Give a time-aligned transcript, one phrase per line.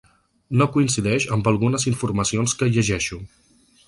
[0.61, 3.21] No coincideix amb algunes informacions que llegeixo.